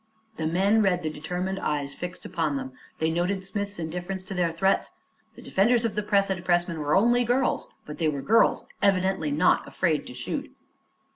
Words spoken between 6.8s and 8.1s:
only girls, but they